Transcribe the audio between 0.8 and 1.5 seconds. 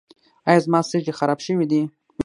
سږي خراب